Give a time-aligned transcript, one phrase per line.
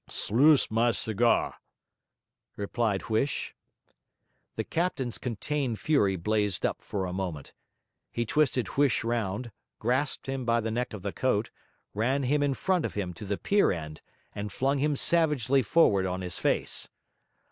[0.09, 1.53] ''S lose my ciga','
[2.55, 3.53] replied Huish.
[4.55, 7.53] The captain's contained fury blazed up for a moment.
[8.11, 11.51] He twisted Huish round, grasped him by the neck of the coat,
[11.93, 14.01] ran him in front of him to the pier end,
[14.33, 16.89] and flung him savagely forward on his face.